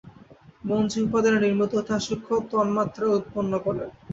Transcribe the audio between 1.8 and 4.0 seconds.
তাহা সূক্ষ্ম তন্মাত্রাও উৎপন্ন করে।